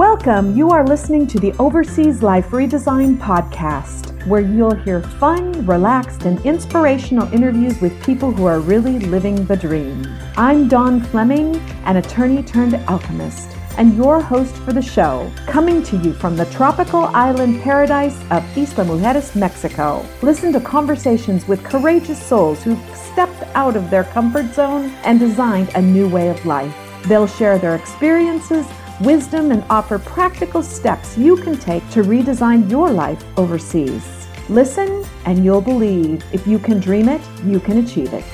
[0.00, 0.56] Welcome.
[0.56, 6.40] You are listening to the Overseas Life Redesign podcast, where you'll hear fun, relaxed, and
[6.46, 10.06] inspirational interviews with people who are really living the dream.
[10.38, 15.98] I'm Dawn Fleming, an attorney turned alchemist, and your host for the show, coming to
[15.98, 20.02] you from the tropical island paradise of Isla Mujeres, Mexico.
[20.22, 25.68] Listen to conversations with courageous souls who've stepped out of their comfort zone and designed
[25.74, 26.74] a new way of life.
[27.06, 28.66] They'll share their experiences
[29.00, 34.26] wisdom, and offer practical steps you can take to redesign your life overseas.
[34.48, 38.24] Listen, and you'll believe if you can dream it, you can achieve it.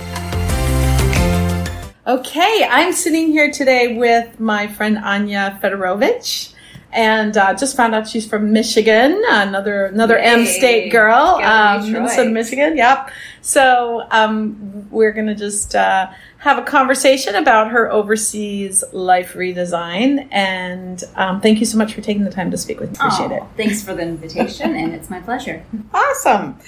[2.06, 6.54] Okay, I'm sitting here today with my friend Anya Fedorovich
[6.92, 10.24] and uh, just found out she's from Michigan, another another Yay.
[10.24, 12.76] M State girl, um, Minnesota, Michigan.
[12.76, 13.10] Yep.
[13.42, 16.08] So um, we're gonna just uh,
[16.46, 20.28] have a conversation about her overseas life redesign.
[20.30, 22.96] And um, thank you so much for taking the time to speak with me.
[23.00, 23.42] Appreciate it.
[23.56, 25.64] Thanks for the invitation, and it's my pleasure.
[25.92, 26.58] Awesome.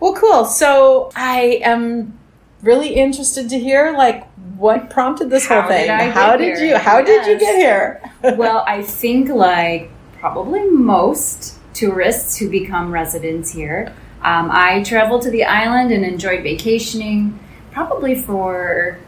[0.00, 0.44] Well, cool.
[0.44, 2.18] So I am
[2.62, 5.86] really interested to hear like what prompted this how whole thing.
[5.86, 6.66] Did how did here?
[6.66, 7.26] you how yes.
[7.26, 8.12] did you get here?
[8.36, 13.94] well, I think like probably most tourists who become residents here.
[14.22, 17.38] Um, I traveled to the island and enjoyed vacationing
[17.72, 18.98] probably for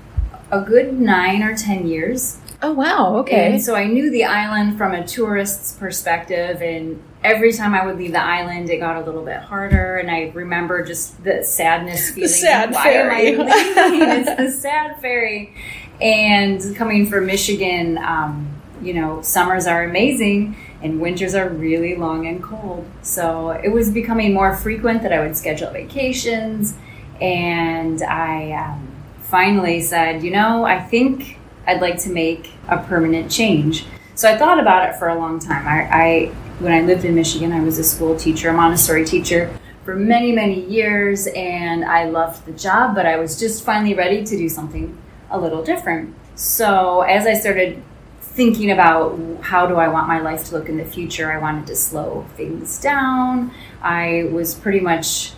[0.55, 2.39] a good nine or ten years.
[2.63, 3.17] Oh wow!
[3.17, 3.53] Okay.
[3.53, 7.99] And so I knew the island from a tourist's perspective, and every time I would
[7.99, 9.97] leave the island, it got a little bit harder.
[9.97, 12.23] And I remember just the sadness feeling.
[12.23, 13.35] The sad Why ferry.
[13.35, 14.09] am I leaving?
[14.09, 15.55] it's the sad ferry.
[16.01, 18.49] And coming from Michigan, um,
[18.83, 22.87] you know, summers are amazing and winters are really long and cold.
[23.03, 26.75] So it was becoming more frequent that I would schedule vacations,
[27.21, 28.53] and I.
[28.53, 28.94] Um,
[29.35, 33.85] finally said, you know, I think I'd like to make a permanent change.
[34.15, 35.67] So I thought about it for a long time.
[35.67, 36.27] I, I
[36.61, 39.53] when I lived in Michigan, I was a school teacher, a Montessori teacher
[39.85, 44.23] for many, many years, and I loved the job, but I was just finally ready
[44.23, 44.97] to do something
[45.33, 46.15] a little different.
[46.37, 47.83] So as I started
[48.21, 51.67] thinking about how do I want my life to look in the future, I wanted
[51.67, 53.51] to slow things down.
[53.83, 55.33] I was pretty much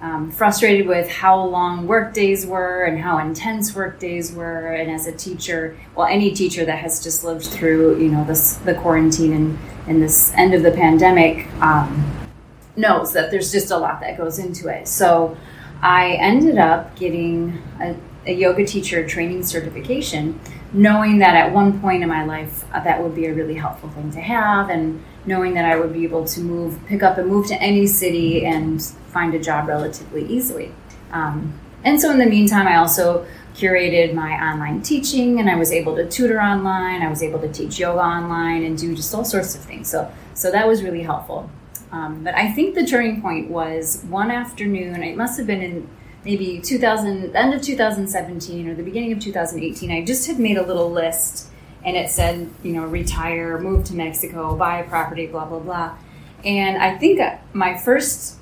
[0.00, 4.72] um, frustrated with how long work days were and how intense work days were.
[4.72, 8.56] And as a teacher, well, any teacher that has just lived through, you know, this
[8.56, 12.28] the quarantine and, and this end of the pandemic um,
[12.76, 14.86] knows that there's just a lot that goes into it.
[14.86, 15.36] So
[15.82, 17.96] I ended up getting a,
[18.26, 20.38] a yoga teacher training certification,
[20.76, 23.88] knowing that at one point in my life uh, that would be a really helpful
[23.90, 27.26] thing to have and knowing that I would be able to move, pick up and
[27.28, 30.72] move to any city and find a job relatively easily.
[31.12, 35.72] Um, and so, in the meantime, I also curated my online teaching and I was
[35.72, 37.00] able to tutor online.
[37.00, 39.88] I was able to teach yoga online and do just all sorts of things.
[39.88, 41.50] So, so that was really helpful.
[41.90, 45.02] Um, but I think the turning point was one afternoon.
[45.02, 45.88] It must have been in
[46.26, 49.92] maybe 2000, end of 2017 or the beginning of 2018.
[49.92, 51.48] I just had made a little list
[51.84, 55.96] and it said, you know, retire, move to Mexico, buy a property, blah, blah, blah.
[56.44, 57.20] And I think
[57.52, 58.38] my first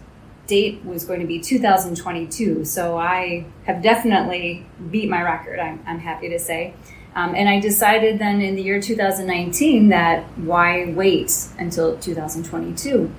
[0.47, 2.65] date was going to be 2022.
[2.65, 6.73] So I have definitely beat my record, I'm, I'm happy to say.
[7.15, 13.15] Um, and I decided then in the year 2019 that why wait until 2022?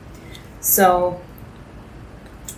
[0.59, 1.21] So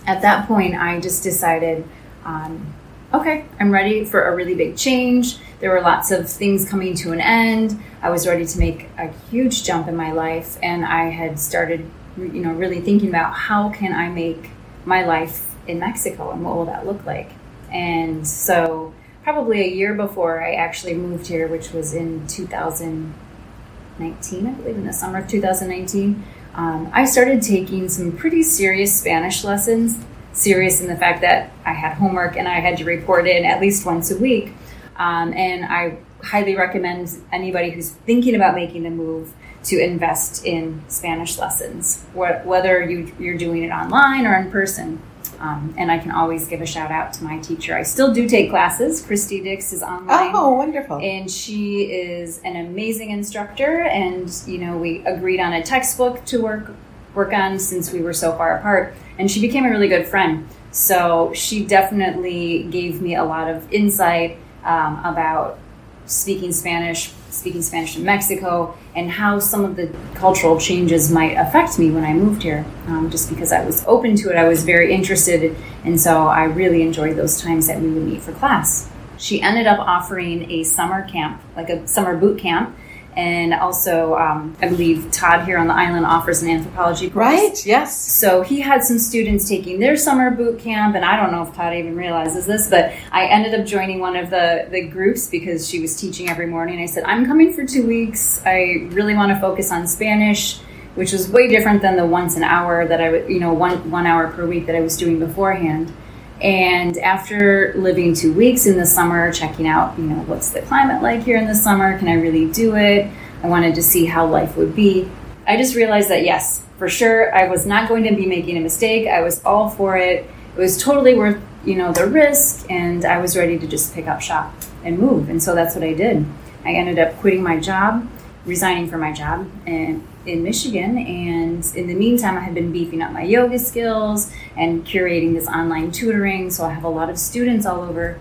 [0.07, 1.87] at that point, I just decided,
[2.27, 2.75] um,
[3.13, 5.37] okay, I'm ready for a really big change.
[5.59, 7.81] There were lots of things coming to an end.
[8.01, 11.89] I was ready to make a huge jump in my life, and I had started,
[12.17, 14.49] you know, really thinking about how can I make
[14.85, 17.31] my life in Mexico and what will that look like.
[17.71, 24.51] And so, probably a year before I actually moved here, which was in 2019, I
[24.51, 26.25] believe, in the summer of 2019.
[26.55, 29.97] Um, I started taking some pretty serious Spanish lessons.
[30.37, 33.59] Serious in the fact that I had homework and I had to report in at
[33.59, 34.53] least once a week.
[34.95, 39.33] Um, and I highly recommend anybody who's thinking about making the move
[39.63, 45.01] to invest in Spanish lessons, whether you, are doing it online or in person.
[45.39, 47.75] Um, and I can always give a shout out to my teacher.
[47.75, 49.01] I still do take classes.
[49.01, 50.31] Christy Dix is online.
[50.35, 50.97] Oh, wonderful!
[50.97, 53.81] And she is an amazing instructor.
[53.81, 56.71] And you know, we agreed on a textbook to work
[57.13, 58.95] work on since we were so far apart.
[59.17, 60.47] And she became a really good friend.
[60.71, 65.59] So she definitely gave me a lot of insight um, about
[66.05, 71.77] speaking Spanish, speaking Spanish in Mexico, and how some of the cultural changes might affect
[71.77, 72.65] me when I moved here.
[72.87, 76.45] Um, just because I was open to it, I was very interested, and so I
[76.45, 78.89] really enjoyed those times that we would meet for class.
[79.17, 82.75] She ended up offering a summer camp, like a summer boot camp,
[83.17, 87.25] and also um, I believe Todd here on the island offers an anthropology course.
[87.25, 87.65] Right.
[87.65, 87.99] Yes.
[87.99, 91.53] So he had some students taking their summer boot camp, and I don't know if
[91.55, 95.67] Todd even realizes this, but I ended up joining one of the the groups because
[95.67, 96.79] she was teaching every morning.
[96.79, 98.41] I said, "I'm coming for two weeks.
[98.45, 100.59] I really want to focus on Spanish."
[100.93, 103.91] Which was way different than the once an hour that I would, you know, one
[103.91, 105.93] one hour per week that I was doing beforehand.
[106.41, 111.01] And after living two weeks in the summer, checking out, you know, what's the climate
[111.01, 111.97] like here in the summer?
[111.97, 113.09] Can I really do it?
[113.43, 115.09] I wanted to see how life would be.
[115.47, 118.61] I just realized that yes, for sure, I was not going to be making a
[118.61, 119.07] mistake.
[119.07, 120.29] I was all for it.
[120.55, 124.07] It was totally worth, you know, the risk, and I was ready to just pick
[124.07, 124.53] up shop
[124.83, 125.29] and move.
[125.29, 126.25] And so that's what I did.
[126.65, 128.07] I ended up quitting my job,
[128.45, 130.97] resigning from my job, and in Michigan.
[130.97, 135.47] And in the meantime, I had been beefing up my yoga skills and curating this
[135.47, 136.49] online tutoring.
[136.49, 138.19] So I have a lot of students all over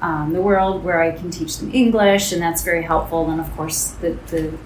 [0.00, 3.30] um, the world where I can teach them English, and that's very helpful.
[3.30, 4.56] And of course, the, the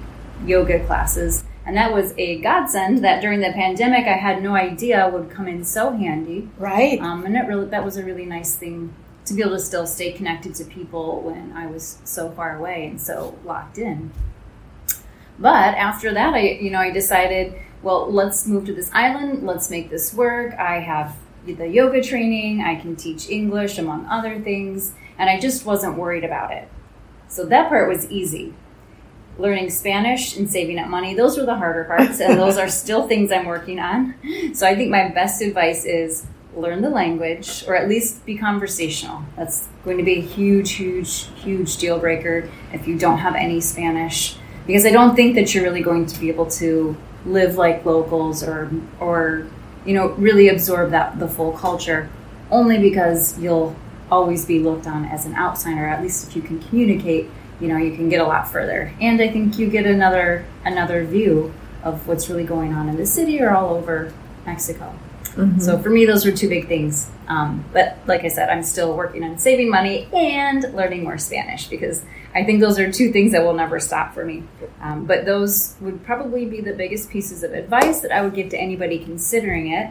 [0.44, 1.44] yoga classes.
[1.64, 5.46] And that was a godsend that during the pandemic I had no idea would come
[5.46, 6.48] in so handy.
[6.56, 6.98] Right.
[6.98, 8.94] Um, and it really that was a really nice thing
[9.26, 12.86] to be able to still stay connected to people when I was so far away
[12.86, 14.10] and so locked in.
[15.38, 19.46] But after that, I you know I decided, well, let's move to this island.
[19.46, 20.54] Let's make this work.
[20.54, 22.62] I have the yoga training.
[22.62, 26.68] I can teach English among other things, and I just wasn't worried about it.
[27.28, 28.54] So that part was easy.
[29.38, 33.06] Learning Spanish and saving up money, those were the harder parts, and those are still
[33.06, 34.14] things I'm working on.
[34.52, 36.26] So I think my best advice is
[36.56, 39.22] learn the language or at least be conversational.
[39.36, 43.60] That's going to be a huge, huge, huge deal breaker if you don't have any
[43.60, 44.36] Spanish
[44.68, 46.94] because I don't think that you're really going to be able to
[47.24, 48.70] live like locals or
[49.00, 49.48] or
[49.84, 52.08] you know really absorb that the full culture
[52.50, 53.74] only because you'll
[54.10, 57.28] always be looked on as an outsider at least if you can communicate
[57.60, 58.92] you know you can get a lot further.
[59.00, 63.06] And i think you get another another view of what's really going on in the
[63.06, 64.12] city or all over
[64.46, 64.94] mexico.
[65.34, 65.60] Mm-hmm.
[65.60, 67.10] so for me those were two big things.
[67.26, 71.68] Um, but like i said i'm still working on saving money and learning more spanish
[71.68, 72.02] because
[72.34, 74.44] I think those are two things that will never stop for me.
[74.80, 78.50] Um, but those would probably be the biggest pieces of advice that I would give
[78.50, 79.90] to anybody considering it.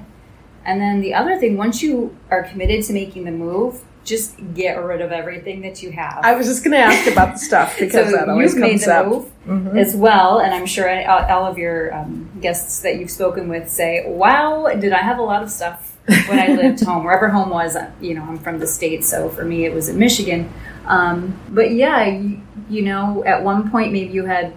[0.63, 4.75] And then the other thing, once you are committed to making the move, just get
[4.75, 6.19] rid of everything that you have.
[6.23, 8.81] I was just going to ask about the stuff because so that always you've comes
[8.81, 9.07] made the up.
[9.07, 9.77] move mm-hmm.
[9.77, 14.05] as well, and I'm sure all of your um, guests that you've spoken with say,
[14.07, 17.77] "Wow, did I have a lot of stuff when I lived home, wherever home was?"
[18.01, 20.51] You know, I'm from the states, so for me it was in Michigan.
[20.85, 24.53] Um, but yeah, you, you, know, at one point maybe you had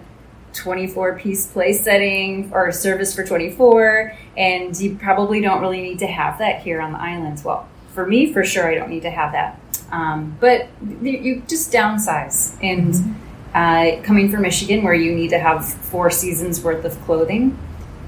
[0.53, 6.07] 24 piece place setting or service for 24, and you probably don't really need to
[6.07, 7.43] have that here on the islands.
[7.43, 9.59] Well, for me, for sure, I don't need to have that.
[9.91, 10.69] Um, but
[11.01, 12.57] you just downsize.
[12.63, 13.99] And mm-hmm.
[14.01, 17.57] uh, coming from Michigan, where you need to have four seasons worth of clothing,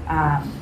[0.08, 0.52] um,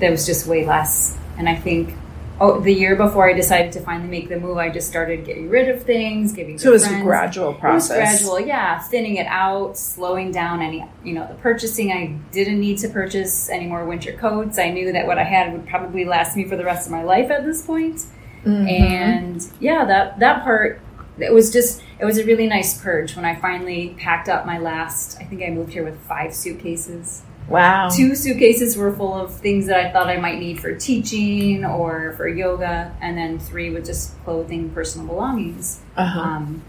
[0.00, 1.16] that was just way less.
[1.36, 1.94] And I think
[2.40, 5.48] oh, the year before I decided to finally make the move, I just started getting
[5.48, 6.58] rid of things, giving.
[6.58, 7.02] So it was friends.
[7.02, 7.96] a gradual process.
[7.96, 11.92] It was gradual, yeah, thinning it out, slowing down any, you know, the purchasing.
[11.92, 14.58] I didn't need to purchase any more winter coats.
[14.58, 17.02] I knew that what I had would probably last me for the rest of my
[17.02, 18.04] life at this point.
[18.44, 18.68] Mm-hmm.
[18.68, 20.80] And yeah, that that part.
[21.20, 24.58] It was just, it was a really nice purge when I finally packed up my
[24.58, 25.18] last.
[25.20, 27.88] I think I moved here with five suitcases Wow.
[27.88, 32.12] Two suitcases were full of things that I thought I might need for teaching or
[32.16, 35.80] for yoga, and then three with just clothing, personal belongings.
[35.96, 36.20] Uh-huh.
[36.20, 36.62] Um,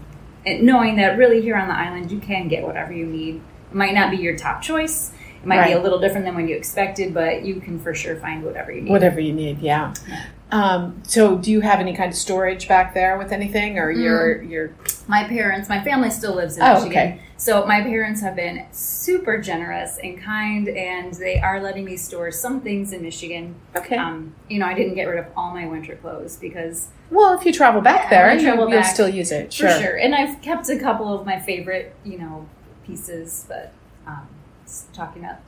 [0.46, 3.36] and knowing that really here on the island, you can get whatever you need.
[3.70, 5.12] It might not be your top choice.
[5.42, 5.68] It might right.
[5.68, 8.72] be a little different than what you expected, but you can for sure find whatever
[8.72, 8.90] you need.
[8.90, 9.94] Whatever you need, yeah.
[10.08, 10.26] yeah.
[10.52, 14.02] Um, so, do you have any kind of storage back there with anything, or mm.
[14.02, 14.74] your your?
[15.06, 17.22] My parents, my family still lives in oh, Michigan, okay.
[17.36, 22.30] so my parents have been super generous and kind, and they are letting me store
[22.30, 23.54] some things in Michigan.
[23.76, 23.96] Okay.
[23.96, 26.88] Um, you know, I didn't get rid of all my winter clothes because.
[27.10, 29.52] Well, if you travel back there, you, travel you'll still use it.
[29.52, 29.68] Sure.
[29.68, 32.48] For sure, and I've kept a couple of my favorite, you know,
[32.86, 33.72] pieces, but
[34.06, 34.28] um,
[34.92, 35.40] talking about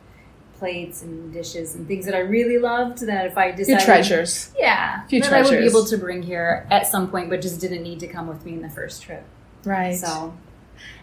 [0.62, 4.52] plates and dishes and things that I really loved that if I decided Your treasures.
[4.57, 5.04] Yeah.
[5.09, 5.50] Few that treasures.
[5.50, 8.07] I would be able to bring here at some point but just didn't need to
[8.07, 9.25] come with me in the first trip.
[9.64, 9.97] Right.
[9.97, 10.33] So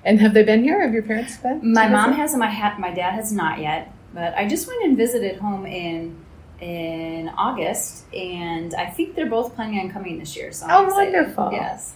[0.06, 0.82] And have they been here?
[0.82, 1.74] Have your parents been?
[1.74, 3.94] My mom has and my ha- my dad has not yet.
[4.14, 6.16] But I just went and visited home in
[6.62, 10.54] in August and I think they're both planning on coming this year.
[10.54, 11.14] So I'm oh, excited.
[11.14, 11.50] wonderful.
[11.52, 11.96] Yes.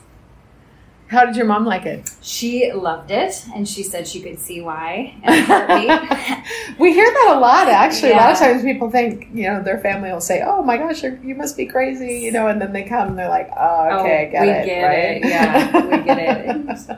[1.14, 2.12] How did your mom like it?
[2.22, 5.14] She loved it, and she said she could see why.
[6.80, 8.10] we hear that a lot, actually.
[8.10, 8.16] Yeah.
[8.16, 11.04] A lot of times people think, you know, their family will say, "Oh my gosh,
[11.04, 14.26] you must be crazy," you know, and then they come and they're like, "Oh, okay,
[14.26, 15.18] oh, I get we it." Get right?
[15.18, 15.26] it.
[15.26, 16.98] Yeah, we get it.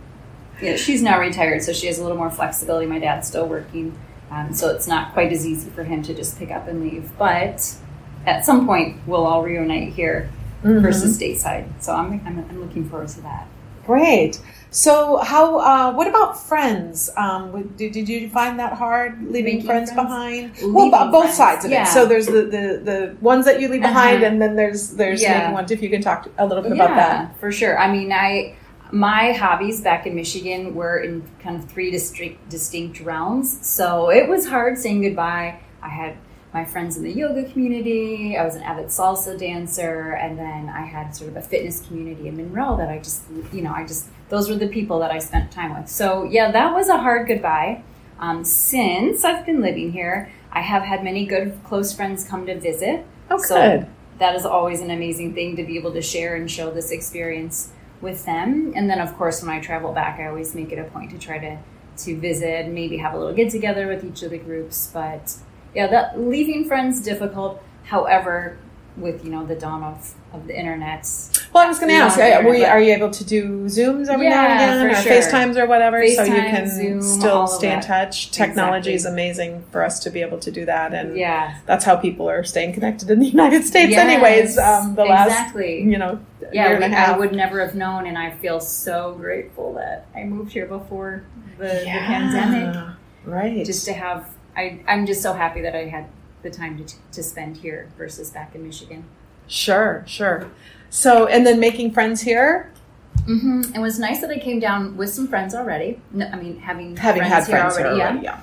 [0.62, 2.86] yeah, she's now retired, so she has a little more flexibility.
[2.86, 3.94] My dad's still working,
[4.30, 7.10] um, so it's not quite as easy for him to just pick up and leave.
[7.18, 7.76] But
[8.24, 10.30] at some point, we'll all reunite here
[10.62, 10.82] Mhm.
[10.82, 11.66] versus stateside.
[11.80, 13.46] So I'm, I'm, I'm looking forward to that.
[13.86, 14.40] Great.
[14.72, 15.58] So, how?
[15.58, 17.10] Uh, what about friends?
[17.16, 20.06] Um, did, did you find that hard leaving Making friends, friends?
[20.08, 20.52] behind?
[20.58, 21.82] Leaving well, bo- both friends, sides of yeah.
[21.82, 21.86] it.
[21.88, 24.26] So there's the, the the ones that you leave behind, Uh-huh.
[24.26, 25.38] and then there's there's Yeah.
[25.38, 25.70] making ones.
[25.72, 27.40] If you can talk a little bit about that.
[27.40, 27.76] for sure.
[27.80, 28.54] I mean, I
[28.92, 33.66] my hobbies back in Michigan were in kind of three distinct distinct realms.
[33.66, 35.58] So it was hard saying goodbye.
[35.82, 36.14] I had
[36.52, 38.36] my friends in the yoga community.
[38.36, 42.28] I was an avid salsa dancer, and then I had sort of a fitness community
[42.28, 45.18] in Monroe that I just, you know, I just those were the people that I
[45.18, 45.88] spent time with.
[45.88, 47.82] So yeah, that was a hard goodbye.
[48.18, 52.58] Um, since I've been living here, I have had many good close friends come to
[52.58, 53.86] visit Oh, So- good.
[54.18, 57.70] that is always an amazing thing to be able to share and show this experience
[58.00, 58.72] with them.
[58.76, 61.18] And then, of course, when I travel back, I always make it a point to
[61.18, 61.58] try to
[62.04, 64.90] to visit, maybe have a little get together with each of the groups.
[64.92, 65.34] But
[65.74, 67.62] yeah, that leaving friends difficult.
[67.84, 68.56] However,
[68.96, 71.04] with you know the dawn of of the internet,
[71.52, 74.28] Well, I was going to ask, were you, are you able to do Zooms every
[74.28, 75.12] now and Yeah, again, or sure.
[75.12, 78.30] FaceTimes or whatever, so you can Zoom, still stay in touch?
[78.30, 81.96] Technology is amazing for us to be able to do that, and yeah, that's how
[81.96, 84.56] people are staying connected in the United States, Yes, anyways.
[84.58, 85.82] Um, the last, exactly.
[85.82, 86.20] you know,
[86.52, 87.16] yeah, year and a we- half.
[87.16, 91.24] I would never have known, and I feel so grateful that I moved here before
[91.58, 92.94] the, the pandemic.
[93.24, 93.66] right?
[93.66, 96.06] Just to have, I, I'm just so happy that I had
[96.42, 99.04] the time to, to spend here versus back in Michigan.
[99.46, 100.50] Sure, sure.
[100.88, 102.72] So, and then making friends here,
[103.18, 103.74] Mm-hmm.
[103.74, 106.00] It was nice that I came down with some friends already.
[106.10, 108.40] No, I mean, having having had here friends here already, already, yeah.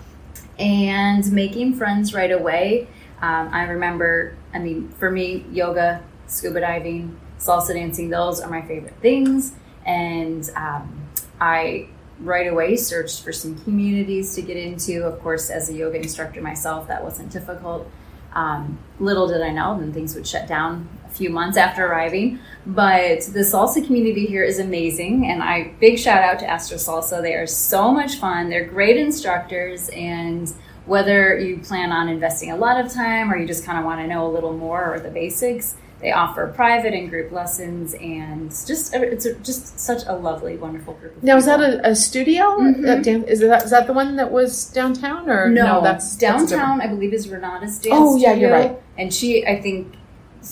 [0.60, 0.66] yeah.
[0.66, 2.88] and making friends right away.
[3.22, 8.62] Um, I remember, I mean, for me, yoga, scuba diving, salsa dancing, those are my
[8.62, 9.54] favorite things.
[9.86, 11.10] And um,
[11.42, 11.88] I
[12.20, 15.04] right away searched for some communities to get into.
[15.04, 17.90] Of course, as a yoga instructor myself, that wasn't difficult.
[18.34, 22.40] Um, little did I know, then things would shut down a few months after arriving.
[22.66, 27.22] But the salsa community here is amazing, and I big shout out to Astro Salsa.
[27.22, 28.50] They are so much fun.
[28.50, 30.54] They're great instructors, and
[30.86, 34.00] whether you plan on investing a lot of time or you just kind of want
[34.02, 38.50] to know a little more or the basics, they offer private and group lessons, and
[38.52, 41.18] just it's a, just such a lovely, wonderful group.
[41.18, 42.58] Of Now, is that a, a studio?
[43.02, 46.82] Dan- is that is that the one that was downtown or no, that's that's downtown.
[46.82, 47.96] I believe is Renata's dance.
[47.98, 48.80] Oh, yeah, you're right.
[48.98, 49.96] And she, I think,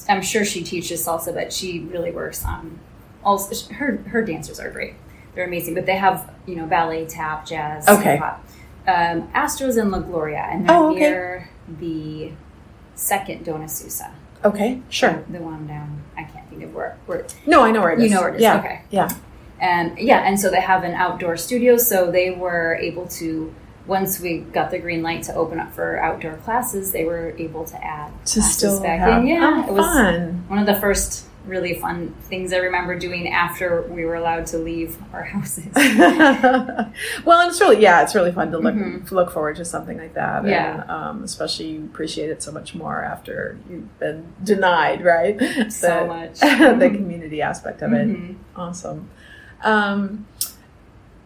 [0.10, 2.80] I'm sure she teaches salsa, but she really works on
[3.24, 3.38] all.
[3.72, 4.96] Her her dancers are great.
[5.36, 8.14] They're amazing, but they have you know ballet, tap, jazz, Okay.
[8.14, 8.44] hip hop.
[8.88, 11.00] Um, Astros in La Gloria, and they're Oh, okay.
[11.00, 12.32] near the
[12.96, 14.12] second Dona Sousa.
[14.44, 15.24] Okay, sure.
[15.30, 16.04] the one down.
[16.18, 16.98] I can't think of where.
[17.06, 18.06] where No, I know where it is.
[18.10, 18.42] you know where it is.
[18.42, 18.82] Yeah, Okay.
[18.90, 19.10] yeah.
[19.60, 23.54] And yeah, and so they have an outdoor studio, so they were able to.
[23.88, 27.64] Once we got the green light to open up for outdoor classes, they were able
[27.66, 29.28] to add To classes still back have in.
[29.28, 30.44] Yeah, oh, it was fun.
[30.48, 34.58] one of the first really fun things I remember doing after we were allowed to
[34.58, 35.68] leave our houses.
[35.76, 39.10] well, and it's really yeah, it's really fun to look Mhm.
[39.12, 40.46] look forward to something like that.
[40.46, 40.82] Yeah.
[40.82, 45.40] and, um, especially you appreciate it so much more after you've been denied, right?
[45.72, 46.40] so The- much.
[46.80, 48.08] the community aspect of it.
[48.08, 48.36] Mhm.
[48.56, 49.10] Awesome.
[49.64, 50.26] Um,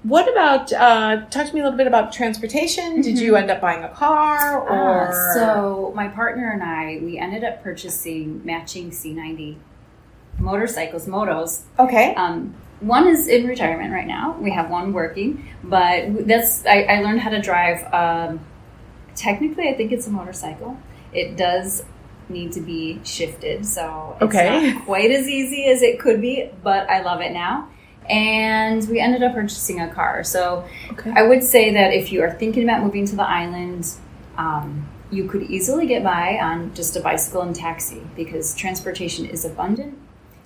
[0.03, 3.01] what about uh, talk to me a little bit about transportation?
[3.01, 7.17] Did you end up buying a car or Ah, so my partner and I, we
[7.17, 9.57] ended up purchasing matching C90
[10.39, 12.13] motorcycles, motos, okay?
[12.15, 14.37] Um, one is in retirement right now.
[14.39, 17.81] We have one working, but that's I, I learned how to drive.
[17.93, 18.39] Um,
[19.15, 20.77] technically, I think it's a motorcycle.
[21.13, 21.83] It does
[22.29, 24.71] need to be shifted, so it's Okay.
[24.73, 26.49] not quite as easy as it could be.
[26.63, 27.67] But I love it now.
[28.09, 30.23] And we ended up purchasing a car.
[30.23, 31.11] So Okay.
[31.15, 33.87] I would say that if you are thinking about moving to the island,
[34.37, 39.43] um, you could easily get by on just a bicycle and taxi because transportation is
[39.43, 39.97] abundant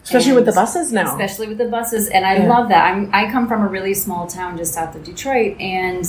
[0.04, 1.10] Especially with the buses now.
[1.12, 2.48] especially with the buses and i Yeah.
[2.50, 6.06] love that I'm, i come from a really small town just south of detroit and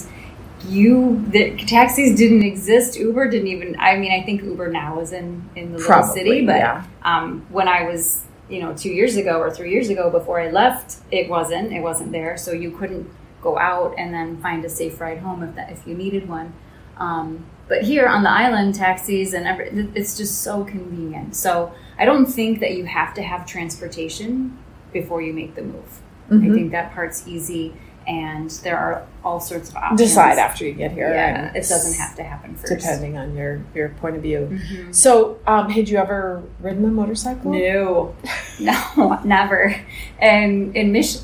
[0.69, 5.13] you the taxis didn't exist uber didn't even i mean i think uber now is
[5.13, 6.85] in in the little city but yeah.
[7.03, 10.51] um, when i was you know two years ago or three years ago before i
[10.51, 13.09] left it wasn't it wasn't there so you couldn't
[13.43, 16.53] go out and then find a safe ride home if that if you needed one
[16.97, 22.05] um, but here on the island taxis and every, it's just so convenient so i
[22.05, 24.57] don't think that you have to have transportation
[24.93, 26.55] before you make the move I Mhm.
[26.55, 27.75] think that part's easy,
[28.09, 30.01] and there are all sorts of options.
[30.01, 31.11] Decide after you get here.
[31.11, 32.73] Yeah, it doesn't have to happen first.
[32.79, 34.49] depending on your your point of view.
[34.51, 34.95] Mhm.
[34.95, 37.53] So, um, had you ever ridden a motorcycle?
[37.53, 38.15] No,
[38.59, 39.77] no, never.
[40.19, 41.19] And in Mich,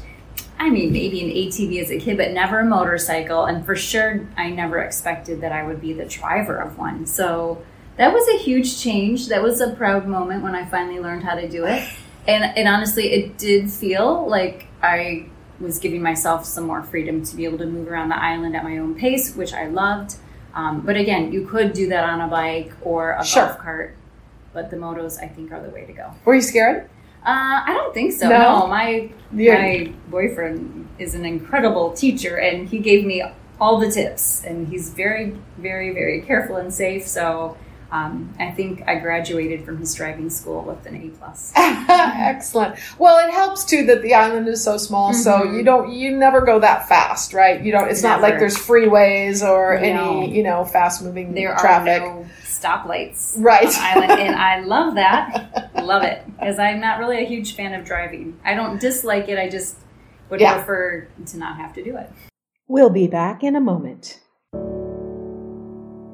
[0.59, 3.47] I mean, maybe an ATV as a kid, but never a motorcycle.
[3.47, 7.07] And for sure, I never expected that I would be the driver of one.
[7.07, 7.63] So
[8.01, 9.29] that was a huge change.
[9.29, 11.87] That was a proud moment when I finally learned how to do it.
[12.27, 15.27] And, and honestly, it did feel like I
[15.61, 18.65] was giving myself some more freedom to be able to move around the island at
[18.65, 20.17] my own pace, which I loved.
[20.55, 23.45] Um, but again, you could do that on a bike or a sure.
[23.45, 23.95] golf cart.
[24.55, 26.11] But the motos, I think, are the way to go.
[26.25, 26.89] Were you scared?
[27.23, 28.31] Uh, I don't think so.
[28.31, 29.55] No, no my yeah.
[29.55, 33.23] my boyfriend is an incredible teacher, and he gave me
[33.61, 37.07] all the tips, and he's very, very, very careful and safe.
[37.07, 37.59] So
[37.93, 41.53] um, I think I graduated from his driving school with an A plus.
[41.57, 42.79] Excellent.
[42.99, 45.21] Well, it helps too that the island is so small, mm-hmm.
[45.21, 47.61] so you don't you never go that fast, right?
[47.61, 47.89] You don't.
[47.89, 48.21] It's never.
[48.21, 49.83] not like there's freeways or no.
[49.83, 52.03] any you know fast moving there traffic.
[52.03, 53.67] Are no stoplights, right?
[53.67, 55.71] island, and I love that.
[55.83, 58.39] love it because I'm not really a huge fan of driving.
[58.45, 59.39] I don't dislike it.
[59.39, 59.77] I just
[60.31, 60.55] would yeah.
[60.55, 62.09] prefer to not have to do it.
[62.69, 64.20] We'll be back in a moment.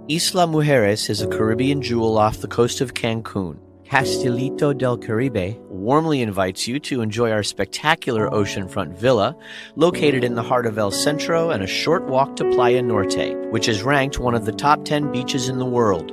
[0.09, 3.59] Isla Mujeres is a Caribbean jewel off the coast of Cancun.
[3.85, 9.37] Castilito del Caribe warmly invites you to enjoy our spectacular oceanfront villa
[9.75, 13.67] located in the heart of El Centro and a short walk to Playa Norte, which
[13.67, 16.13] is ranked one of the top 10 beaches in the world.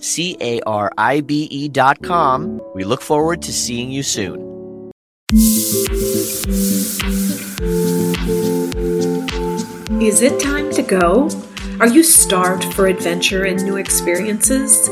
[0.00, 2.60] www.castilitocaribe.com.
[2.74, 4.48] We look forward to seeing you soon.
[10.00, 11.28] Is it time to go?
[11.78, 14.90] Are you starved for adventure and new experiences?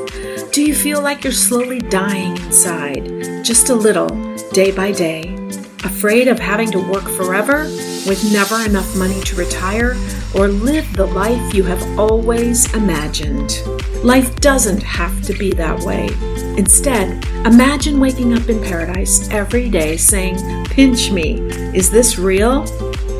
[0.52, 4.08] Do you feel like you're slowly dying inside, just a little,
[4.52, 5.37] day by day?
[5.88, 7.62] Afraid of having to work forever
[8.06, 9.96] with never enough money to retire
[10.34, 13.62] or live the life you have always imagined?
[14.04, 16.08] Life doesn't have to be that way.
[16.58, 21.40] Instead, imagine waking up in paradise every day saying, Pinch me,
[21.74, 22.66] is this real?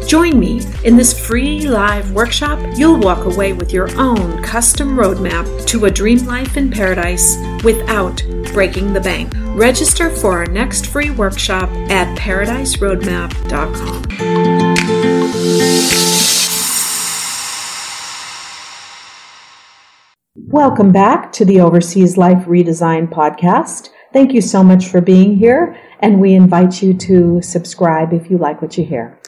[0.06, 2.60] Join me in this free live workshop.
[2.76, 8.22] You'll walk away with your own custom roadmap to a dream life in paradise without
[8.52, 9.32] breaking the bank.
[9.54, 14.68] Register for our next free workshop at paradiseroadmap.com.
[20.50, 23.90] Welcome back to the Overseas Life Redesign podcast.
[24.12, 28.38] Thank you so much for being here, and we invite you to subscribe if you
[28.38, 29.18] like what you hear.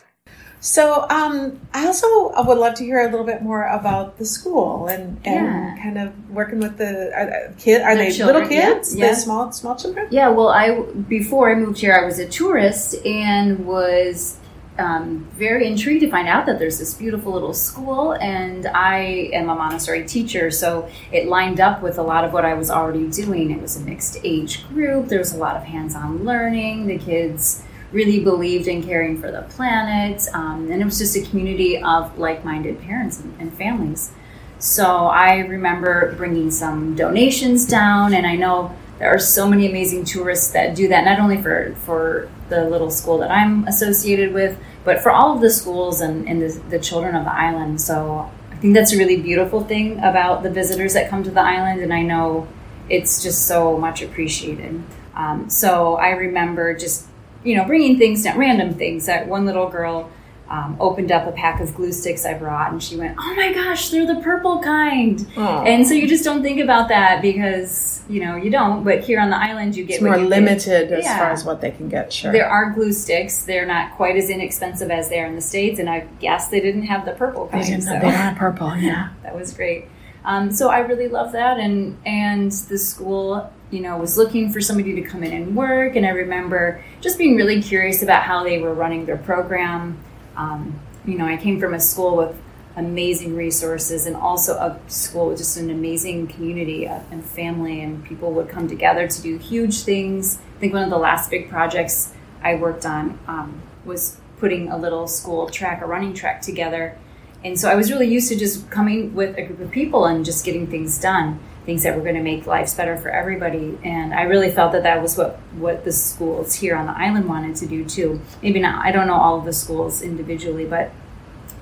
[0.60, 4.88] So, um, I also would love to hear a little bit more about the school
[4.88, 5.82] and, and yeah.
[5.82, 7.80] kind of working with the are, kid.
[7.80, 8.94] Are they children, little kids?
[8.94, 9.10] Yeah, yeah.
[9.12, 10.08] The small small children?
[10.10, 10.28] Yeah.
[10.28, 14.36] Well, I before I moved here, I was a tourist and was
[14.78, 19.48] um, very intrigued to find out that there's this beautiful little school, and I am
[19.48, 23.08] a Montessori teacher, so it lined up with a lot of what I was already
[23.10, 23.50] doing.
[23.50, 25.08] It was a mixed age group.
[25.08, 26.86] There was a lot of hands-on learning.
[26.86, 30.26] The kids really believed in caring for the planet.
[30.32, 34.12] Um, and it was just a community of like minded parents and, and, families.
[34.58, 40.04] So I remember bringing some donations down, and I know there are so many amazing
[40.04, 44.58] tourists that do that, not only for, for the little school that I'm associated with,
[44.84, 47.80] but for all of the schools and, and the, the children of the island.
[47.80, 51.40] So I think that's a really beautiful thing about the visitors that come to the
[51.40, 52.46] island, and I know
[52.90, 54.82] it's just so much appreciated.
[55.14, 57.06] Um, so I remember just
[57.44, 59.06] you know, bringing things down, random things.
[59.06, 60.10] That one little girl
[60.50, 63.52] um, opened up a pack of glue sticks I brought, and she went, "Oh my
[63.52, 65.66] gosh, they're the purple kind!" Aww.
[65.66, 68.82] And so you just don't think about that because you know you don't.
[68.82, 70.98] But here on the island, you get it's more limited get.
[70.98, 71.18] as yeah.
[71.18, 72.12] far as what they can get.
[72.12, 73.44] Sure, there are glue sticks.
[73.44, 76.60] They're not quite as inexpensive as they are in the states, and I guess they
[76.60, 77.62] didn't have the purple kind.
[77.62, 77.84] They didn't.
[77.84, 77.98] So.
[78.00, 78.70] They have purple.
[78.80, 79.84] Yeah, that was great.
[80.24, 84.60] Um, so I really love that, and and the school you know, was looking for
[84.60, 85.96] somebody to come in and work.
[85.96, 89.98] And I remember just being really curious about how they were running their program.
[90.36, 92.36] Um, you know, I came from a school with
[92.76, 98.32] amazing resources and also a school with just an amazing community and family, and people
[98.32, 100.38] would come together to do huge things.
[100.56, 104.78] I think one of the last big projects I worked on um, was putting a
[104.78, 106.96] little school track, a running track together.
[107.44, 110.24] And so I was really used to just coming with a group of people and
[110.24, 113.78] just getting things done things that were going to make lives better for everybody.
[113.84, 117.28] And I really felt that that was what what the schools here on the island
[117.28, 118.20] wanted to do too.
[118.42, 118.84] Maybe not.
[118.84, 120.90] I don't know all of the schools individually, but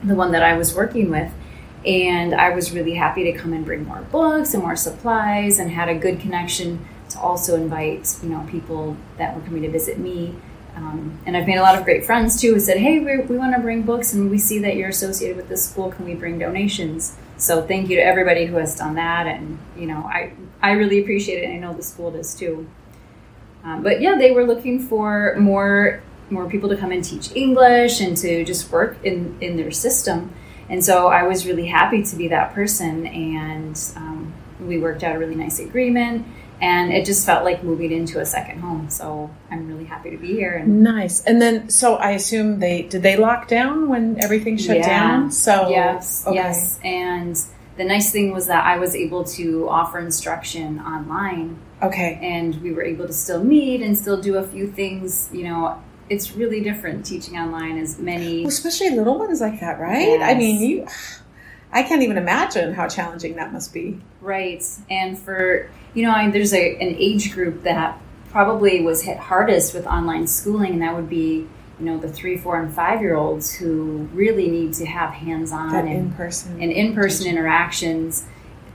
[0.02, 1.30] the one that I was working with.
[1.84, 5.70] And I was really happy to come and bring more books and more supplies and
[5.70, 9.98] had a good connection to also invite, you know, people that were coming to visit
[9.98, 10.34] me.
[10.74, 13.36] Um, and I've made a lot of great friends too who said, hey, we we
[13.36, 15.92] want to bring books and we see that you're associated with this school.
[15.92, 17.14] Can we bring donations?
[17.38, 19.26] So thank you to everybody who has done that.
[19.26, 21.48] And, you know, I, I really appreciate it.
[21.48, 22.68] I know the school does too.
[23.64, 28.02] Um, but yeah, they were looking for more more people to come and teach English
[28.02, 30.30] and to just work in, in their system.
[30.68, 33.06] And so I was really happy to be that person.
[33.06, 36.26] And um, we worked out a really nice agreement
[36.60, 38.90] and it just felt like moving into a second home.
[38.90, 40.54] So I'm really happy to be here.
[40.54, 41.22] And nice.
[41.24, 44.88] And then, so I assume they did they lock down when everything shut yeah.
[44.88, 45.30] down.
[45.30, 46.36] So yes, okay.
[46.36, 46.80] yes.
[46.82, 47.38] And
[47.76, 51.58] the nice thing was that I was able to offer instruction online.
[51.80, 52.18] Okay.
[52.20, 55.30] And we were able to still meet and still do a few things.
[55.32, 59.78] You know, it's really different teaching online as many, well, especially little ones like that,
[59.78, 60.08] right?
[60.08, 60.22] Yes.
[60.22, 60.86] I mean, you.
[61.72, 64.00] I can't even imagine how challenging that must be.
[64.20, 64.64] Right.
[64.90, 68.00] And for you know, I, there's a, an age group that
[68.30, 72.36] probably was hit hardest with online schooling, and that would be, you know, the three,
[72.36, 76.60] four, and five year olds who really need to have hands on and in person
[76.62, 78.24] and in person interactions.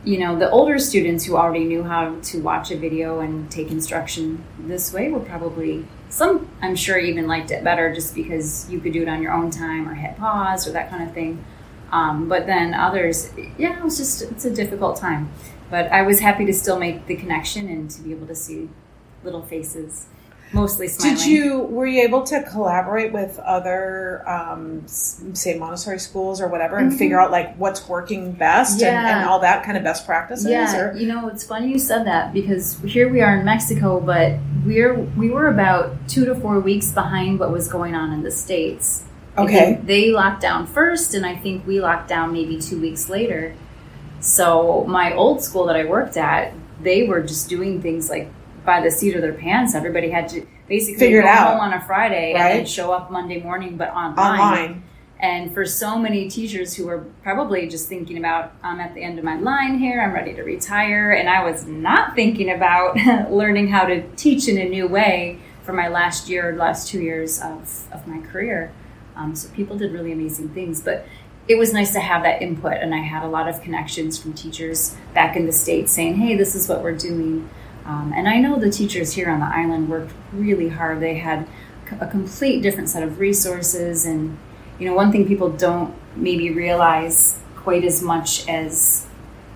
[0.04, 3.72] You know, the older students who already knew how to watch a video and take
[3.72, 8.82] instruction this way were probably some, I'm sure, even liked it better just because you
[8.82, 11.44] could do it on your own time or hit pause or that kind of thing.
[11.94, 15.32] Um, but then others, yeah, it was just it's a difficult time.
[15.70, 18.68] But I was happy to still make the connection and to be able to see
[19.24, 20.08] little faces,
[20.54, 21.18] mostly smiling.
[21.18, 26.78] Did you were you able to collaborate with other, um, say Montessori schools or whatever,
[26.78, 26.98] and mm-hmm.
[26.98, 28.88] figure out like what's working best yeah.
[28.88, 30.48] and, and, all that kind of best practices?
[30.48, 30.98] Yeah, or?
[30.98, 34.96] you know, it's funny you said that because here we are in Mexico, but we're
[34.96, 39.04] we were about two to four weeks behind what was going on in the states.
[39.38, 43.56] Okay, they locked down first, and I think we locked down maybe two weeks later.
[44.20, 48.32] So my old school that I worked at, they were just doing things like
[48.64, 49.76] by the seat of their pants.
[49.76, 51.52] Everybody had to basically Figure go it out.
[51.54, 52.42] home on a Friday right?
[52.42, 54.40] and then show up Monday morning, but online.
[54.40, 54.84] Online.
[55.20, 59.18] And for so many teachers who were probably just thinking about, I'm at the end
[59.18, 62.98] of my line here, I'm ready to retire, and I was not thinking about
[63.32, 67.42] learning how to teach in a new way for my last year, last two years
[67.42, 68.74] of, of my career.
[69.16, 70.82] Um, so people did really amazing things.
[70.82, 71.06] But
[71.48, 74.34] it was nice to have that input and i had a lot of connections from
[74.34, 77.50] teachers back in the states saying hey this is what we're doing
[77.86, 81.48] um, and i know the teachers here on the island worked really hard they had
[82.00, 84.38] a complete different set of resources and
[84.80, 89.06] you know one thing people don't maybe realize quite as much as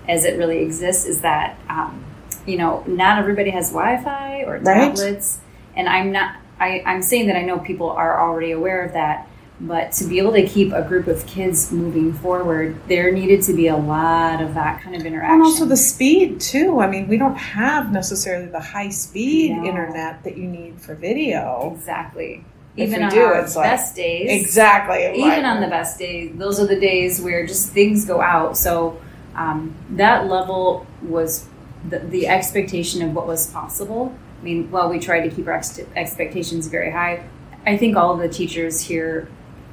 [0.07, 2.03] as it really exists is that um,
[2.45, 5.79] you know not everybody has wi-fi or tablets right.
[5.79, 9.27] and i'm not I, i'm saying that i know people are already aware of that
[9.59, 13.53] but to be able to keep a group of kids moving forward, there needed to
[13.53, 15.33] be a lot of that kind of interaction.
[15.33, 16.79] And also the speed, too.
[16.79, 19.65] I mean, we don't have necessarily the high speed no.
[19.65, 21.73] internet that you need for video.
[21.75, 22.45] Exactly.
[22.75, 24.43] If even on do, our best like, days.
[24.43, 25.05] Exactly.
[25.07, 28.55] Even like, on the best days, those are the days where just things go out.
[28.57, 29.01] So
[29.33, 31.47] um, that level was
[31.89, 34.15] the, the expectation of what was possible.
[34.39, 37.27] I mean, while we tried to keep our ex- expectations very high,
[37.65, 39.27] I think all of the teachers here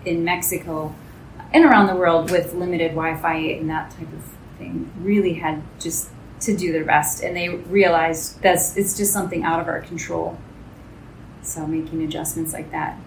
[0.05, 0.95] in Mexico
[1.53, 4.25] and around the world with limited Wi-Fi and that type of
[4.59, 9.45] thing really had just to do their best, and they realized that it's just something
[9.45, 10.39] out of our control.
[11.43, 12.99] So making adjustments like that,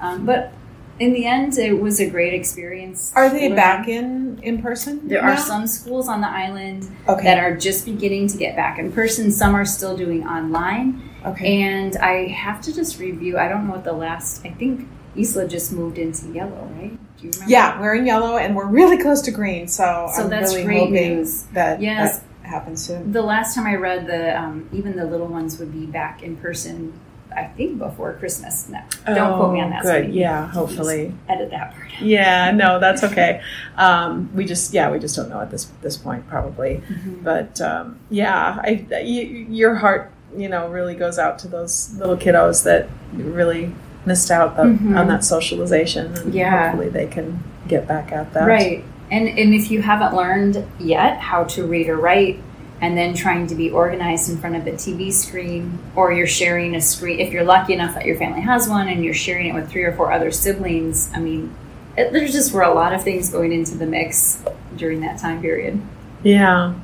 [0.00, 0.52] um, but
[1.00, 3.12] in the end, it was a great experience.
[3.14, 5.06] Are they back in in person?
[5.06, 5.32] There now?
[5.32, 7.24] are some schools on the island okay.
[7.24, 9.30] that are just beginning to get back in person.
[9.30, 11.10] Some are still doing online.
[11.24, 11.62] Okay.
[11.62, 13.38] And I have to just review.
[13.38, 14.44] I don't know what the last.
[14.44, 16.98] I think Isla just moved into yellow, right?
[17.18, 17.50] Do you remember?
[17.50, 19.68] Yeah, we're in yellow and we're really close to green.
[19.68, 21.42] So, so I'm that's really great hoping news.
[21.52, 22.18] that yes.
[22.18, 23.12] that happens soon.
[23.12, 26.36] The last time I read the um, even the little ones would be back in
[26.36, 26.92] person.
[27.36, 28.68] I think before Christmas.
[28.68, 29.82] No, don't quote me on that.
[29.82, 30.06] Good.
[30.06, 31.86] So yeah, hopefully edit that part.
[31.86, 32.00] Out.
[32.00, 33.42] Yeah, no, that's okay.
[33.76, 36.82] um, we just yeah, we just don't know at this this point probably.
[36.88, 37.22] Mm-hmm.
[37.22, 42.16] But um, yeah, I, you, your heart you know really goes out to those little
[42.16, 43.74] kiddos that really
[44.08, 44.96] missed out mm-hmm.
[44.96, 46.14] on that socialization.
[46.16, 46.70] And yeah.
[46.70, 48.46] hopefully they can get back at that.
[48.46, 48.84] Right.
[49.10, 52.40] And, and if you haven't learned yet how to read or write,
[52.80, 56.76] and then trying to be organized in front of a TV screen, or you're sharing
[56.76, 59.54] a screen, if you're lucky enough that your family has one and you're sharing it
[59.54, 61.54] with three or four other siblings, I mean,
[61.96, 64.44] it, there just were a lot of things going into the mix
[64.76, 65.80] during that time period.
[66.22, 66.74] Yeah.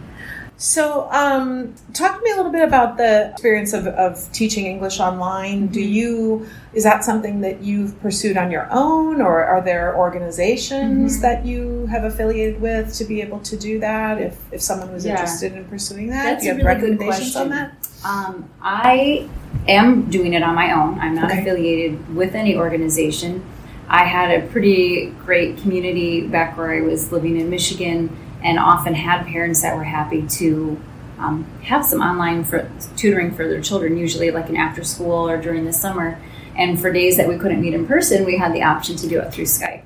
[0.69, 4.99] So, um, talk to me a little bit about the experience of, of teaching English
[4.99, 5.67] online.
[5.67, 11.19] Do you is that something that you've pursued on your own, or are there organizations
[11.19, 11.21] Mhm.
[11.21, 14.19] that you have affiliated with to be able to do that?
[14.19, 15.13] If if someone was Yeah.
[15.13, 17.73] interested in pursuing that, That's do you a have really good recommendations on that?
[17.83, 18.11] question.
[18.11, 19.27] Um, I
[19.69, 20.99] am doing it on my own.
[20.99, 21.43] I'm not Okay.
[21.43, 23.43] affiliated with any organization.
[23.91, 28.09] I had a pretty great community back where I was living in Michigan,
[28.45, 30.79] and often had parents that were happy to
[31.19, 35.41] um, have some online for tutoring for their children, usually like an after school or
[35.41, 36.21] during the summer.
[36.57, 39.19] And for days that we couldn't meet in person, we had the option to do
[39.21, 39.83] it through Skype.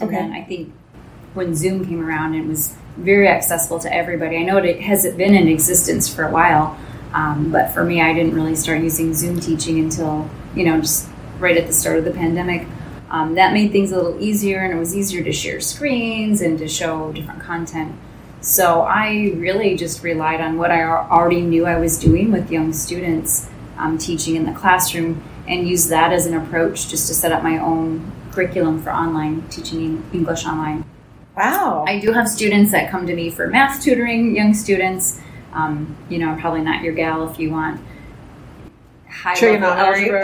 [0.00, 0.16] And Okay.
[0.16, 0.72] then I think
[1.34, 4.36] when Zoom came around, it was very accessible to everybody.
[4.36, 6.76] I know it has been in existence for a while,
[7.14, 11.08] um, but for me, I didn't really start using Zoom teaching until you know just
[11.38, 12.66] right at the start of the pandemic.
[13.12, 16.58] Um, that made things a little easier, and it was easier to share screens and
[16.58, 17.94] to show different content.
[18.40, 22.72] So I really just relied on what I already knew I was doing with young
[22.72, 27.32] students, um, teaching in the classroom, and used that as an approach just to set
[27.32, 30.82] up my own curriculum for online teaching English online.
[31.36, 31.84] Wow.
[31.86, 35.20] I do have students that come to me for math tutoring, young students.
[35.52, 37.78] Um, you know, I'm probably not your gal if you want
[39.12, 40.16] high Sure you're level not, are you?
[40.16, 40.22] algebra.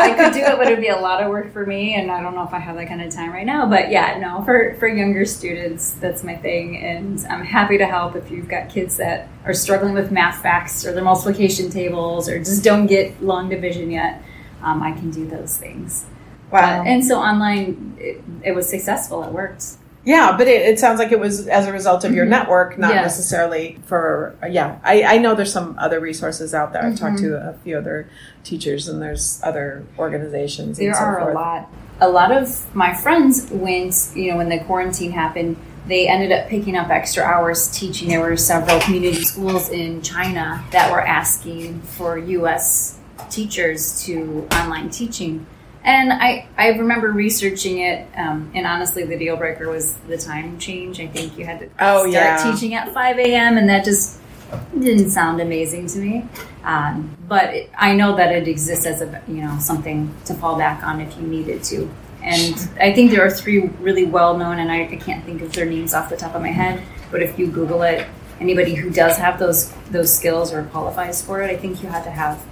[0.00, 2.10] I could do it, but it would be a lot of work for me, and
[2.10, 3.66] I don't know if I have that kind of time right now.
[3.68, 8.16] But yeah, no, for for younger students, that's my thing, and I'm happy to help
[8.16, 12.38] if you've got kids that are struggling with math facts or their multiplication tables or
[12.38, 14.22] just don't get long division yet.
[14.62, 16.06] Um, I can do those things.
[16.50, 16.80] wow.
[16.80, 19.22] Uh, and so online, it, it was successful.
[19.22, 19.64] It worked.
[20.04, 22.30] Yeah, but it, it sounds like it was as a result of your Mhm.
[22.30, 23.04] network, not Yes.
[23.04, 24.34] necessarily for.
[24.48, 26.84] Yeah, I, I know there's some other resources out there.
[26.84, 27.42] I've talked Mm-hmm.
[27.42, 28.08] to a few other
[28.42, 30.76] teachers, and there's other organizations.
[30.78, 31.30] There and so are forth.
[31.34, 31.68] a lot.
[32.00, 36.48] A lot of my friends went, you know, when the quarantine happened, they ended up
[36.48, 38.08] picking up extra hours teaching.
[38.08, 42.98] There were several community schools in China that were asking for U.S.
[43.30, 45.46] teachers to online teaching.
[45.84, 50.58] And I, I remember researching it, um, and honestly, the deal breaker was the time
[50.58, 50.98] change.
[50.98, 52.50] I think you had to Oh, start yeah.
[52.52, 54.18] teaching at 5 a.m., and that just
[54.78, 56.26] didn't sound amazing to me.
[56.64, 60.56] Um, but it, I know that it exists as a you know something to fall
[60.56, 61.90] back on if you needed to.
[62.22, 65.52] And I think there are three really well known, and I, I can't think of
[65.52, 66.82] their names off the top of my head.
[67.10, 68.06] But if you Google it,
[68.40, 72.04] anybody who does have those those skills or qualifies for it, I think you had
[72.04, 72.42] to have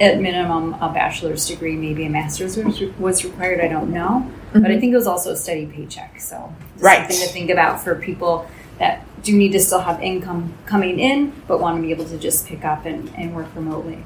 [0.00, 3.60] at minimum a bachelor's degree, maybe a master's was, was required.
[3.60, 6.20] I don't know, but I think it was also a steady paycheck.
[6.20, 7.00] So Right.
[7.00, 11.32] something to think about for people that do need to still have income coming in,
[11.46, 13.98] but want to be able to just pick up and, and work remotely.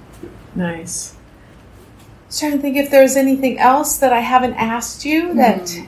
[0.57, 1.15] Nice.
[1.15, 5.71] I was trying to think if there's anything else that I haven't asked you that
[5.71, 5.85] Hmm.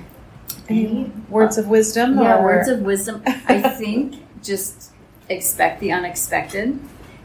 [0.69, 3.23] any words of wisdom Yeah, or words of wisdom.
[3.49, 4.15] I think
[4.45, 4.91] just
[5.29, 6.79] expect the unexpected.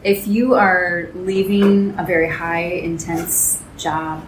[0.03, 4.25] If you are leaving a very high intense job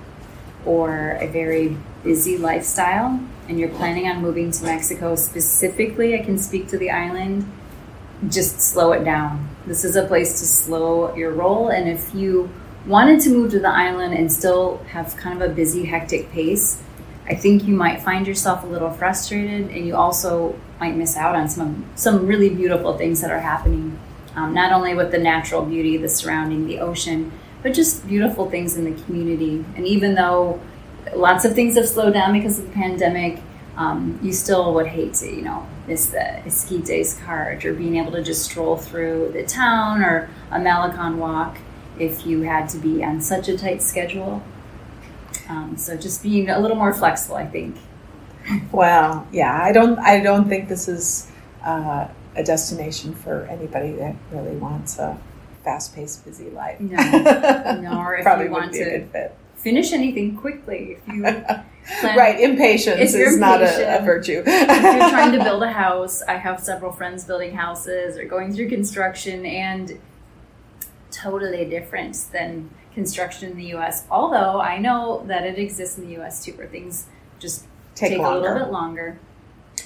[0.65, 6.37] or a very busy lifestyle and you're planning on moving to Mexico specifically, I can
[6.37, 7.51] speak to the island,
[8.29, 9.49] just slow it down.
[9.65, 12.51] This is a place to slow your roll and if you
[12.85, 16.83] wanted to move to the island and still have kind of a busy hectic pace,
[17.25, 21.35] I think you might find yourself a little frustrated, and you also might miss out
[21.35, 23.97] on some some really beautiful things that are happening.
[24.35, 28.75] Um, not only with the natural beauty, the surrounding, the ocean, but just beautiful things
[28.75, 29.63] in the community.
[29.75, 30.59] And even though
[31.15, 33.41] lots of things have slowed down because of the pandemic,
[33.77, 38.11] um, you still would hate to, you know, miss the Esquites cart or being able
[38.11, 41.57] to just stroll through the town or a Malecon walk
[41.99, 44.43] if you had to be on such a tight schedule.
[45.49, 47.77] Um, so just being a little more flexible, I think.
[48.71, 49.97] Well, yeah, I don't.
[49.99, 51.31] I don't think this is
[51.63, 55.19] uh, a destination for anybody that really wants a
[55.63, 56.79] fast-paced, busy life.
[56.79, 56.97] No.
[57.81, 61.23] No, or if Probably you want to finish anything quickly, if you
[62.03, 64.43] right, impatience If is not a, a virtue.
[64.45, 68.53] if you're trying to build a house, I have several friends building houses or going
[68.53, 69.99] through construction, and
[71.11, 74.05] totally different than construction in the U.S.
[74.09, 76.43] Although I know that it exists in the U.S.
[76.43, 77.07] too, where things
[77.39, 77.65] just
[77.95, 79.19] take, take, a little bit longer.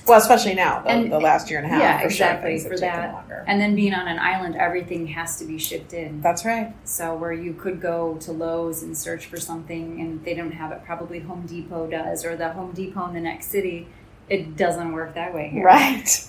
[0.08, 1.82] Well, especially now, the, And- the last year and a half.
[1.82, 3.14] yeah, for exactly, Sure, for that.
[3.14, 3.44] Longer.
[3.48, 6.22] And then being on an island, everything has to be shipped in.
[6.22, 6.74] That's right.
[6.86, 10.72] So where you could go to Lowe's and search for something and they don't have
[10.72, 13.88] it, probably Home Depot does, or the Home Depot in the next city.
[14.30, 15.64] It doesn't work that way here.
[15.64, 16.28] Right.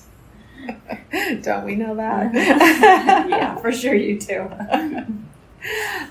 [1.42, 2.34] Don't we know that?
[3.28, 4.48] yeah, for sure you do.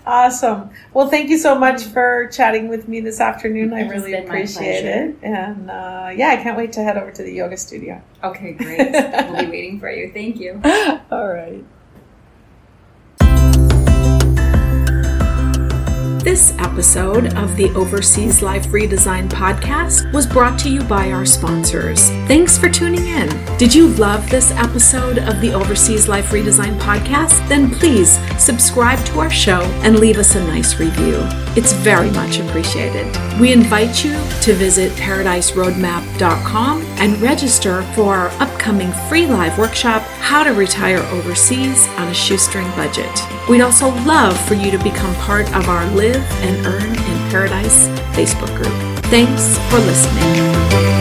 [0.06, 0.70] Awesome.
[0.94, 3.74] Well, thank you so much for chatting with me this afternoon.
[3.74, 5.18] I really appreciate it.
[5.22, 8.02] And uh, yeah, I can't wait to head over to the yoga studio.
[8.24, 8.92] Okay, great.
[8.92, 10.12] we'll be waiting for you.
[10.12, 10.62] Thank you.
[11.12, 11.64] All right.
[16.28, 22.10] This episode of the Overseas Life Redesign podcast was brought to you by our sponsors.
[22.28, 23.30] Thanks for tuning in.
[23.58, 27.48] Did you love this episode of the Overseas Life Redesign podcast?
[27.48, 31.18] Then please subscribe to our show and leave us a nice review.
[31.56, 33.08] It's very much appreciated.
[33.40, 34.12] We invite you
[34.42, 41.88] to visit paradiseroadmap.com and register for our upcoming free live workshop, How to Retire Overseas
[41.90, 43.10] on a Shoestring Budget.
[43.50, 47.88] We'd also love for you to become part of our Live and Earn in Paradise
[48.18, 48.74] Facebook group.
[49.06, 50.97] Thanks for listening.